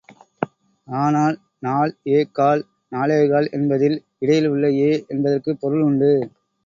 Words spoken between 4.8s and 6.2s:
ஏ என்பதற்குப் பொருள் உண்டு.